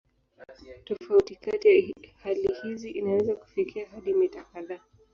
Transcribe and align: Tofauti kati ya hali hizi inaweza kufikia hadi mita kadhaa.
Tofauti 0.85 1.35
kati 1.35 1.67
ya 1.67 1.93
hali 2.23 2.49
hizi 2.63 2.89
inaweza 2.91 3.35
kufikia 3.35 3.87
hadi 3.89 4.13
mita 4.13 4.43
kadhaa. 4.53 4.79